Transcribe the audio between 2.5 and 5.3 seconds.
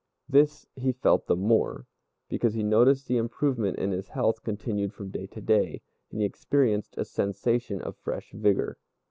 he noticed the improvement in his health continued from day